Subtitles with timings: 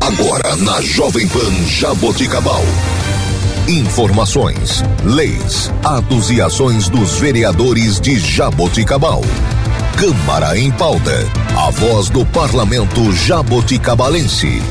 [0.00, 2.62] Agora na Jovem Pan Jaboticabal.
[3.68, 9.20] Informações, leis, atos e ações dos vereadores de Jaboticabal.
[9.98, 11.12] Câmara em pauta.
[11.54, 14.62] A voz do parlamento jaboticabalense.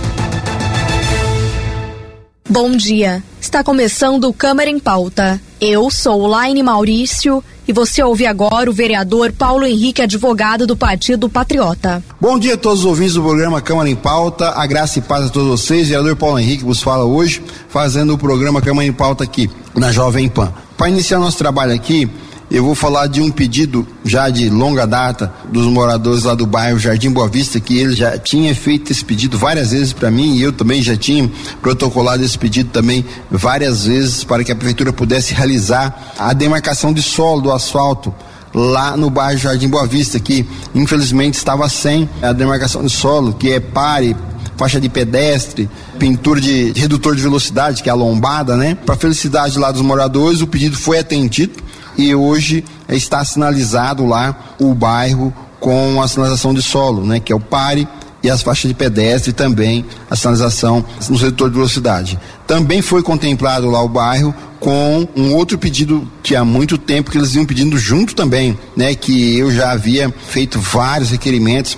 [2.49, 3.23] Bom dia.
[3.39, 5.39] Está começando Câmara em Pauta.
[5.61, 11.29] Eu sou Laine Maurício e você ouve agora o vereador Paulo Henrique, advogado do Partido
[11.29, 12.03] Patriota.
[12.19, 14.53] Bom dia a todos os ouvintes do programa Câmara em Pauta.
[14.55, 15.87] A graça e paz a todos vocês.
[15.87, 20.27] Vereador Paulo Henrique vos fala hoje, fazendo o programa Câmara em Pauta aqui na Jovem
[20.27, 20.51] Pan.
[20.75, 22.09] Para iniciar nosso trabalho aqui,
[22.51, 26.79] eu vou falar de um pedido já de longa data dos moradores lá do bairro
[26.79, 30.41] Jardim Boa Vista, que ele já tinha feito esse pedido várias vezes para mim e
[30.41, 31.29] eu também já tinha
[31.61, 37.03] protocolado esse pedido também várias vezes para que a prefeitura pudesse realizar a demarcação de
[37.03, 38.13] solo do asfalto
[38.51, 43.51] lá no bairro Jardim Boa Vista, que infelizmente estava sem a demarcação de solo, que
[43.51, 44.15] é pare,
[44.57, 45.69] faixa de pedestre,
[45.99, 48.75] pintura de redutor de velocidade, que é a lombada, né?
[48.85, 51.69] Para felicidade lá dos moradores, o pedido foi atendido
[51.99, 57.35] e hoje está sinalizado lá o bairro com a sinalização de solo, né, que é
[57.35, 57.85] o pare
[58.23, 62.17] e as faixas de pedestre também a sinalização no setor de velocidade.
[62.47, 67.17] Também foi contemplado lá o bairro com um outro pedido que há muito tempo que
[67.17, 71.77] eles iam pedindo junto também, né, que eu já havia feito vários requerimentos,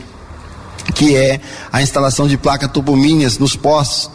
[0.94, 1.42] que é
[1.72, 4.12] a instalação de placas topomíneas nos postos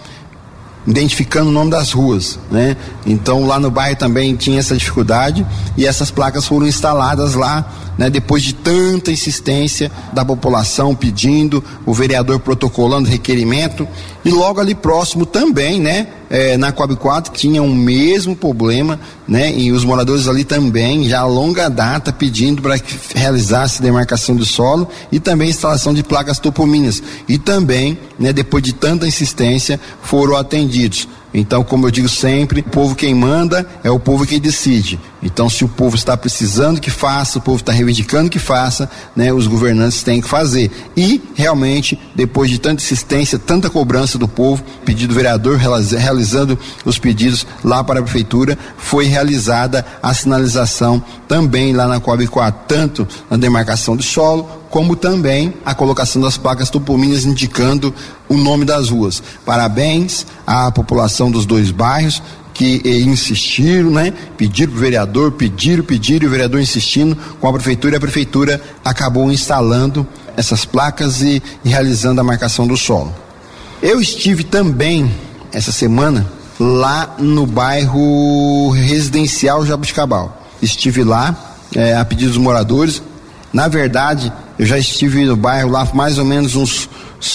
[0.86, 2.76] identificando o nome das ruas, né?
[3.04, 5.44] Então lá no bairro também tinha essa dificuldade
[5.76, 8.08] e essas placas foram instaladas lá, né?
[8.08, 13.86] Depois de tanta insistência da população pedindo, o vereador protocolando requerimento
[14.24, 16.08] e logo ali próximo também, né?
[16.28, 19.52] É, na Coab 4 tinha o mesmo problema, né?
[19.56, 24.44] E os moradores ali também, já a longa data, pedindo para que realizasse demarcação do
[24.44, 27.02] solo e também instalação de placas topomíneas.
[27.28, 31.08] E também, né, depois de tanta insistência, foram atendidos.
[31.38, 34.98] Então, como eu digo sempre, o povo quem manda é o povo quem decide.
[35.22, 39.32] Então, se o povo está precisando que faça, o povo está reivindicando que faça, né,
[39.32, 40.70] os governantes têm que fazer.
[40.96, 46.98] E, realmente, depois de tanta insistência, tanta cobrança do povo, pedido do vereador realizando os
[46.98, 53.06] pedidos lá para a prefeitura, foi realizada a sinalização também lá na Coab 4, tanto
[53.28, 57.94] na demarcação do solo, como também a colocação das placas topomíneas indicando
[58.28, 59.22] o nome das ruas.
[59.42, 62.22] Parabéns à população dos dois bairros
[62.52, 64.12] que eh, insistiram, né?
[64.36, 68.00] Pediram para o vereador, pediram, pediram, e o vereador insistindo com a prefeitura, e a
[68.00, 73.14] prefeitura acabou instalando essas placas e, e realizando a marcação do solo.
[73.80, 75.10] Eu estive também
[75.54, 80.46] essa semana lá no bairro residencial Jabuticabal.
[80.60, 81.34] Estive lá
[81.74, 83.02] é, a pedido dos moradores.
[83.54, 86.88] Na verdade, eu já estive no bairro lá mais ou menos uns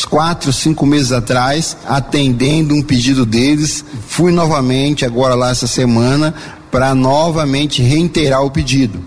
[0.10, 3.84] quatro, cinco meses atrás, atendendo um pedido deles.
[4.08, 6.34] Fui novamente agora lá essa semana
[6.72, 9.00] para novamente reiterar o pedido.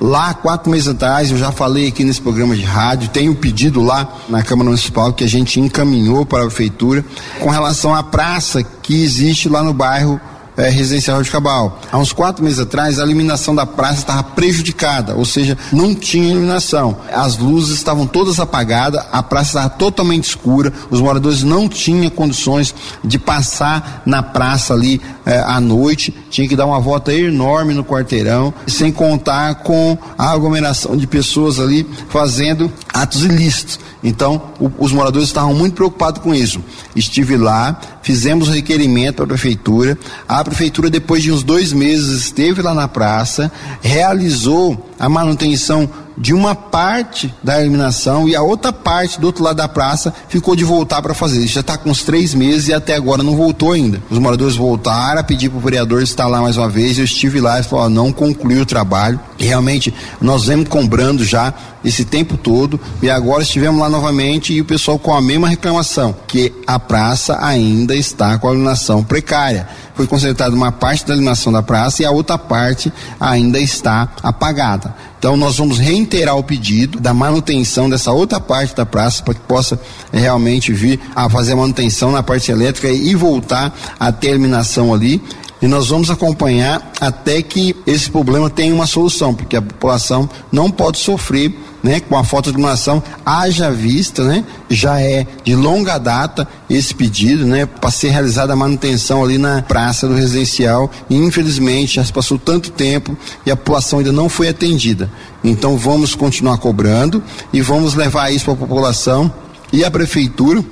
[0.00, 3.80] Lá, quatro meses atrás, eu já falei aqui nesse programa de rádio, tem um pedido
[3.80, 7.04] lá na Câmara Municipal que a gente encaminhou para a Prefeitura
[7.38, 10.20] com relação à praça que existe lá no bairro
[10.56, 11.80] é, residencial de Cabal.
[11.90, 16.30] Há uns quatro meses atrás, a iluminação da praça estava prejudicada, ou seja, não tinha
[16.30, 16.96] iluminação.
[17.12, 22.74] As luzes estavam todas apagadas, a praça estava totalmente escura, os moradores não tinham condições
[23.02, 27.84] de passar na praça ali é, à noite, tinha que dar uma volta enorme no
[27.84, 33.78] quarteirão, sem contar com a aglomeração de pessoas ali fazendo atos ilícitos.
[34.02, 36.60] Então, o, os moradores estavam muito preocupados com isso.
[36.94, 39.98] Estive lá, fizemos o requerimento a prefeitura.
[40.28, 46.32] A prefeitura, depois de uns dois meses, esteve lá na praça, realizou a manutenção de
[46.34, 50.64] uma parte da eliminação e a outra parte do outro lado da praça ficou de
[50.64, 51.46] voltar para fazer.
[51.46, 54.02] Já está com uns três meses e até agora não voltou ainda.
[54.10, 56.98] Os moradores voltaram a pedir para o vereador estar lá mais uma vez.
[56.98, 59.18] Eu estive lá e falou: não concluiu o trabalho.
[59.38, 61.52] E realmente nós vemos cobrando já
[61.84, 66.14] esse tempo todo e agora estivemos lá novamente e o pessoal com a mesma reclamação
[66.26, 69.66] que a praça ainda está com a iluminação precária.
[69.94, 74.94] Foi consertada uma parte da iluminação da praça e a outra parte ainda está apagada.
[75.18, 79.40] Então nós vamos reiterar o pedido da manutenção dessa outra parte da praça para que
[79.40, 79.80] possa
[80.12, 85.22] realmente vir a fazer manutenção na parte elétrica e voltar a ter eliminação ali
[85.62, 90.68] e nós vamos acompanhar até que esse problema tenha uma solução, porque a população não
[90.68, 95.98] pode sofrer né, com a falta de iluminação, haja vista, né, já é de longa
[95.98, 100.90] data esse pedido, né, para ser realizada a manutenção ali na praça do residencial.
[101.08, 103.16] E infelizmente já se passou tanto tempo
[103.46, 105.10] e a população ainda não foi atendida.
[105.42, 107.22] Então vamos continuar cobrando
[107.52, 109.32] e vamos levar isso para a população.
[109.72, 110.64] E a prefeitura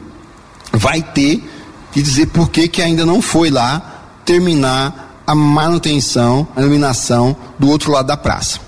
[0.73, 1.43] vai ter
[1.95, 3.90] e dizer por que, que ainda não foi lá
[4.25, 8.58] terminar a manutenção, a iluminação do outro lado da praça.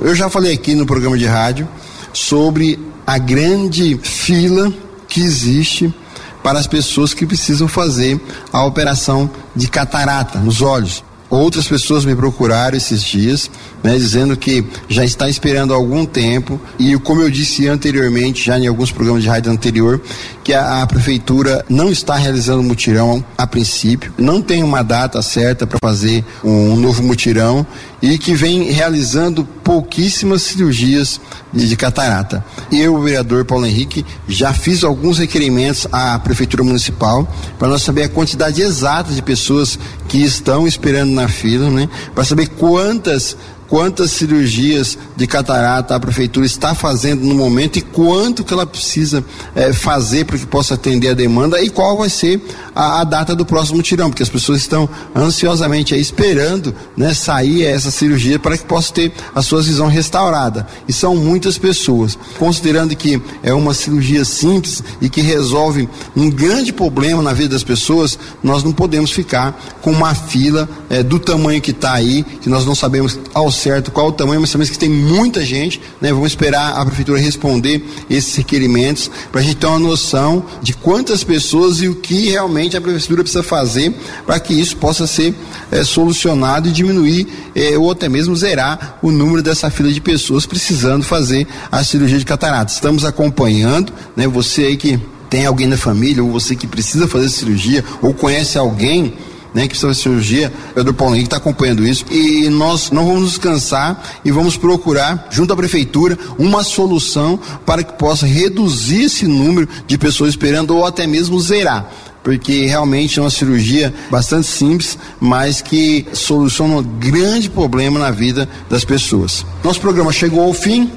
[0.00, 1.68] Eu já falei aqui no programa de rádio
[2.12, 4.72] sobre a grande fila
[5.08, 5.94] que existe
[6.42, 8.20] para as pessoas que precisam fazer
[8.52, 11.02] a operação de catarata nos olhos.
[11.28, 13.50] Outras pessoas me procuraram esses dias,
[13.82, 16.60] né, dizendo que já está esperando há algum tempo.
[16.78, 20.00] E, como eu disse anteriormente, já em alguns programas de rádio anterior,
[20.44, 25.66] que a, a prefeitura não está realizando mutirão a princípio, não tem uma data certa
[25.66, 27.66] para fazer um, um novo mutirão.
[28.00, 31.20] E que vem realizando pouquíssimas cirurgias
[31.52, 32.44] de, de, catarata.
[32.70, 37.28] Eu, o vereador Paulo Henrique, já fiz alguns requerimentos à Prefeitura Municipal
[37.58, 39.76] para nós saber a quantidade exata de pessoas
[40.06, 41.88] que estão esperando na fila, né?
[42.14, 43.36] Para saber quantas
[43.68, 49.24] quantas cirurgias de catarata a prefeitura está fazendo no momento e quanto que ela precisa
[49.54, 52.40] é, fazer para que possa atender a demanda e qual vai ser
[52.74, 57.64] a, a, data do próximo tirão, porque as pessoas estão ansiosamente aí esperando né, sair
[57.64, 60.66] essa cirurgia para que possa ter a sua visão restaurada.
[60.88, 62.18] E são muitas pessoas.
[62.38, 67.64] Considerando que é uma cirurgia simples e que resolve um grande problema na vida das
[67.64, 72.48] pessoas, nós não podemos ficar com uma fila é, do tamanho que está aí, que
[72.48, 76.12] nós não sabemos ao certo qual o tamanho, mas sabemos que tem muita gente, né?
[76.12, 81.24] Vamos esperar a prefeitura responder esses requerimentos para a gente ter uma noção de quantas
[81.24, 83.94] pessoas e o que realmente a prefeitura precisa fazer
[84.24, 85.34] para que isso possa ser
[85.70, 90.46] é, solucionado e diminuir é, ou até mesmo zerar o número dessa fila de pessoas
[90.46, 92.72] precisando fazer a cirurgia de catarata.
[92.72, 94.28] Estamos acompanhando, né?
[94.28, 98.58] Você aí que tem alguém na família ou você que precisa fazer cirurgia ou conhece
[98.58, 99.14] alguém
[99.56, 102.04] né, que precisa de cirurgia, o Pedro Paulo Henrique está acompanhando isso.
[102.10, 107.82] E nós não vamos nos cansar e vamos procurar, junto à prefeitura, uma solução para
[107.82, 111.90] que possa reduzir esse número de pessoas esperando ou até mesmo zerar.
[112.22, 118.46] Porque realmente é uma cirurgia bastante simples, mas que soluciona um grande problema na vida
[118.68, 119.46] das pessoas.
[119.64, 120.92] Nosso programa chegou ao fim,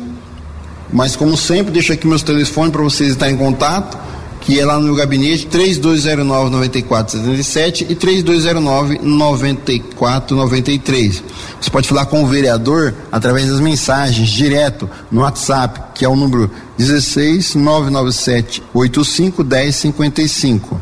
[0.92, 3.98] mas como sempre, deixo aqui meus telefones para vocês estarem em contato
[4.42, 11.24] que é lá no meu gabinete 3209 9477 e 3209 9493.
[11.60, 16.16] Você pode falar com o vereador através das mensagens direto no WhatsApp, que é o
[16.16, 20.82] número 16 997 85 1055.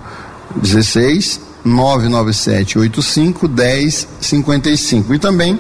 [0.56, 5.14] 16 997 85 1055.
[5.14, 5.60] E também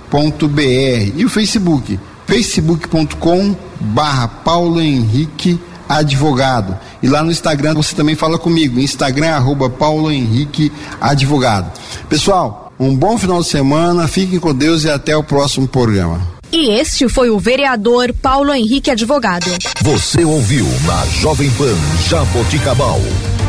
[0.47, 6.77] br e o Facebook, facebook.com barra Paulo Henrique Advogado.
[7.01, 11.71] E lá no Instagram você também fala comigo, Instagram arroba Paulo Henrique Advogado.
[12.09, 16.19] Pessoal, um bom final de semana, fiquem com Deus e até o próximo programa.
[16.51, 19.45] E este foi o vereador Paulo Henrique Advogado.
[19.81, 21.75] Você ouviu na Jovem Pan
[22.09, 22.99] Jaboticabal,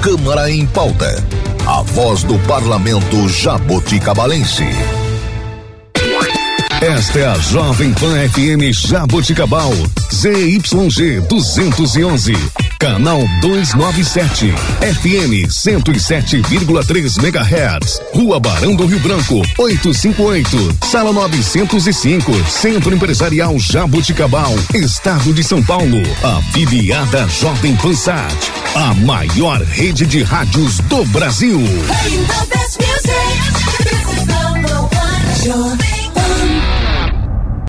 [0.00, 1.24] Câmara em Pauta,
[1.66, 4.66] a voz do parlamento jaboticabalense.
[6.82, 9.72] Esta é a Jovem Pan FM Jaboticabal,
[10.12, 12.32] ZYG 211,
[12.76, 23.56] canal 297, FM 107,3 MHz, Rua Barão do Rio Branco, 858, Sala 905, Centro Empresarial
[23.60, 26.02] Jaboticabal, Estado de São Paulo,
[26.36, 28.36] afiliada Jovem Pan Sat,
[28.74, 31.60] a maior rede de rádios do Brasil.
[35.44, 36.01] Jovem